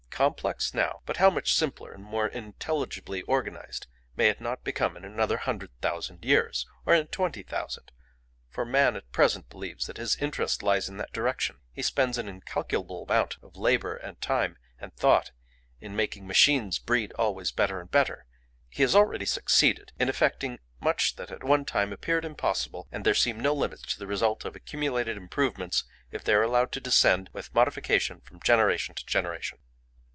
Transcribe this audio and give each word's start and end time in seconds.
"Complex 0.23 0.75
now, 0.75 1.01
but 1.07 1.17
how 1.17 1.31
much 1.31 1.51
simpler 1.55 1.91
and 1.91 2.03
more 2.03 2.27
intelligibly 2.27 3.23
organised 3.23 3.87
may 4.15 4.29
it 4.29 4.39
not 4.39 4.63
become 4.63 4.95
in 4.95 5.03
another 5.03 5.37
hundred 5.37 5.71
thousand 5.81 6.23
years? 6.23 6.67
or 6.85 6.93
in 6.93 7.07
twenty 7.07 7.41
thousand? 7.41 7.91
For 8.47 8.63
man 8.63 8.95
at 8.95 9.11
present 9.11 9.49
believes 9.49 9.87
that 9.87 9.97
his 9.97 10.15
interest 10.17 10.61
lies 10.61 10.87
in 10.87 10.97
that 10.97 11.11
direction; 11.11 11.57
he 11.71 11.81
spends 11.81 12.19
an 12.19 12.27
incalculable 12.29 13.01
amount 13.01 13.37
of 13.41 13.55
labour 13.55 13.95
and 13.95 14.21
time 14.21 14.57
and 14.79 14.93
thought 14.95 15.31
in 15.79 15.95
making 15.95 16.27
machines 16.27 16.77
breed 16.77 17.11
always 17.13 17.51
better 17.51 17.79
and 17.81 17.89
better; 17.89 18.27
he 18.69 18.83
has 18.83 18.95
already 18.95 19.25
succeeded 19.25 19.91
in 19.97 20.07
effecting 20.07 20.59
much 20.79 21.15
that 21.15 21.31
at 21.31 21.43
one 21.43 21.65
time 21.65 21.91
appeared 21.91 22.25
impossible, 22.25 22.87
and 22.91 23.03
there 23.05 23.15
seem 23.15 23.39
no 23.39 23.55
limits 23.55 23.81
to 23.91 23.97
the 23.97 24.05
results 24.05 24.45
of 24.45 24.55
accumulated 24.55 25.17
improvements 25.17 25.83
if 26.11 26.23
they 26.23 26.35
are 26.35 26.43
allowed 26.43 26.71
to 26.73 26.79
descend 26.79 27.27
with 27.33 27.55
modification 27.55 28.21
from 28.21 28.39
generation 28.41 28.93
to 28.93 29.03
generation. 29.07 29.57